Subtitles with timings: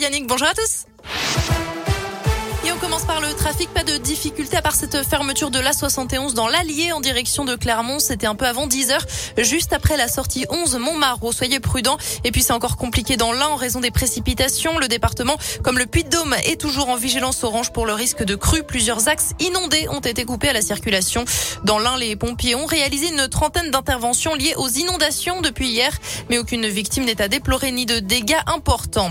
[0.00, 0.84] Yannick, bonjour à tous.
[2.66, 3.72] Et on commence par le trafic.
[3.72, 7.98] Pas de difficulté à part cette fermeture de l'A71 dans l'Allier en direction de Clermont.
[7.98, 9.06] C'était un peu avant 10 heures,
[9.38, 11.32] juste après la sortie 11 Montmartre.
[11.32, 11.96] Soyez prudents.
[12.24, 14.78] Et puis c'est encore compliqué dans l'Ain en raison des précipitations.
[14.78, 18.64] Le département, comme le Puy-de-Dôme, est toujours en vigilance orange pour le risque de crue.
[18.64, 21.24] Plusieurs axes inondés ont été coupés à la circulation.
[21.64, 25.92] Dans l'Ain, les pompiers ont réalisé une trentaine d'interventions liées aux inondations depuis hier,
[26.28, 29.10] mais aucune victime n'est à déplorer ni de dégâts importants.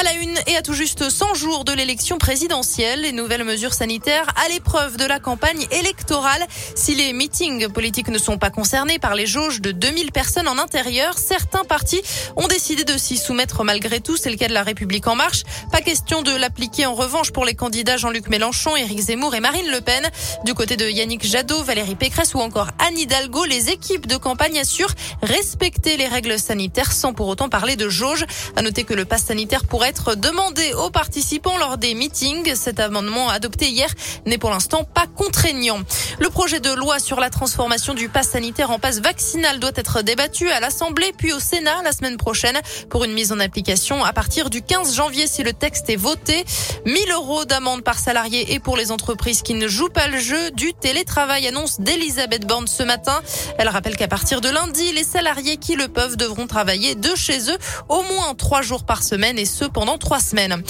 [0.00, 3.74] À la une et à tout juste 100 jours de l'élection présidentielle, les nouvelles mesures
[3.74, 6.42] sanitaires à l'épreuve de la campagne électorale.
[6.74, 10.56] Si les meetings politiques ne sont pas concernés par les jauges de 2000 personnes en
[10.56, 12.00] intérieur, certains partis
[12.36, 14.16] ont décidé de s'y soumettre malgré tout.
[14.16, 15.42] C'est le cas de la République en marche.
[15.70, 19.70] Pas question de l'appliquer en revanche pour les candidats Jean-Luc Mélenchon, Éric Zemmour et Marine
[19.70, 20.08] Le Pen.
[20.46, 24.58] Du côté de Yannick Jadot, Valérie Pécresse ou encore Anne Hidalgo, les équipes de campagne
[24.58, 28.24] assurent respecter les règles sanitaires sans pour autant parler de jauge.
[28.56, 32.54] À noter que le pass sanitaire pour être demandé aux participants lors des meetings.
[32.54, 33.92] Cet amendement adopté hier
[34.24, 35.80] n'est pour l'instant pas contraignant.
[36.20, 40.02] Le projet de loi sur la transformation du pass sanitaire en passe vaccinal doit être
[40.02, 42.56] débattu à l'Assemblée puis au Sénat la semaine prochaine
[42.88, 46.44] pour une mise en application à partir du 15 janvier si le texte est voté.
[46.86, 50.52] 1000 euros d'amende par salarié et pour les entreprises qui ne jouent pas le jeu
[50.52, 53.20] du télétravail annonce d'Elisabeth Borne ce matin.
[53.58, 57.50] Elle rappelle qu'à partir de lundi, les salariés qui le peuvent devront travailler de chez
[57.50, 60.62] eux au moins trois jours par semaine et ce pendant trois semaines.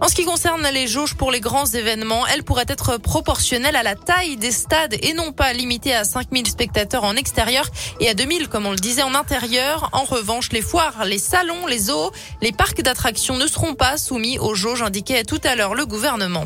[0.00, 3.82] En ce qui concerne les jauges pour les grands événements, elles pourraient être proportionnelles à
[3.82, 7.66] la taille des stades et non pas limitées à 5000 spectateurs en extérieur
[8.00, 9.88] et à 2000 comme on le disait en intérieur.
[9.92, 12.12] En revanche, les foires, les salons, les zoos,
[12.42, 16.44] les parcs d'attractions ne seront pas soumis aux jauges indiquées tout à l'heure le gouvernement.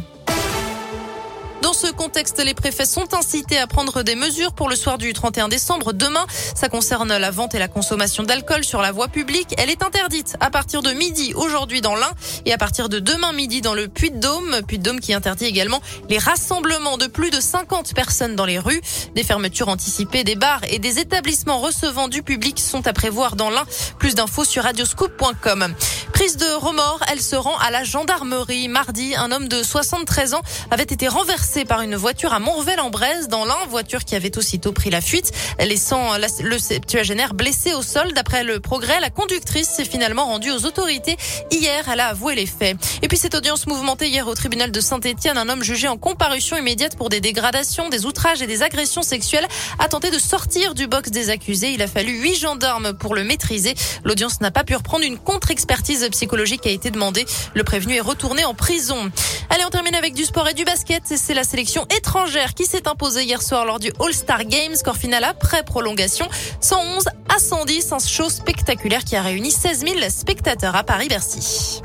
[1.63, 5.13] Dans ce contexte, les préfets sont incités à prendre des mesures pour le soir du
[5.13, 5.93] 31 décembre.
[5.93, 9.55] Demain, ça concerne la vente et la consommation d'alcool sur la voie publique.
[9.59, 12.13] Elle est interdite à partir de midi aujourd'hui dans l'Ain
[12.47, 14.63] et à partir de demain midi dans le Puy-de-Dôme.
[14.67, 18.81] Puy-de-Dôme qui interdit également les rassemblements de plus de 50 personnes dans les rues.
[19.15, 23.51] Des fermetures anticipées des bars et des établissements recevant du public sont à prévoir dans
[23.51, 23.65] l'Ain.
[23.99, 25.75] Plus d'infos sur radioscoop.com.
[26.21, 28.69] Prise de remords, elle se rend à la gendarmerie.
[28.69, 33.47] Mardi, un homme de 73 ans avait été renversé par une voiture à Montrevel-en-Bresse dans
[33.47, 38.13] l'un, voiture qui avait aussitôt pris la fuite, laissant le septuagénaire blessé au sol.
[38.13, 41.17] D'après le progrès, la conductrice s'est finalement rendue aux autorités.
[41.51, 42.77] Hier, elle a avoué les faits.
[43.01, 46.59] Et puis cette audience mouvementée hier au tribunal de Saint-Etienne, un homme jugé en comparution
[46.59, 49.49] immédiate pour des dégradations, des outrages et des agressions sexuelles
[49.79, 51.71] a tenté de sortir du box des accusés.
[51.71, 53.75] Il a fallu huit gendarmes pour le maîtriser.
[54.05, 57.25] L'audience n'a pas pu reprendre une contre-expertise psychologique a été demandée.
[57.55, 59.11] Le prévenu est retourné en prison.
[59.51, 61.03] Allez, on termine avec du sport et du basket.
[61.07, 64.75] C'est la sélection étrangère qui s'est imposée hier soir lors du All-Star Games.
[64.75, 66.29] Score final après prolongation.
[66.61, 67.93] 111 à 110.
[67.93, 71.83] Un show spectaculaire qui a réuni 16 000 spectateurs à Paris-Bercy.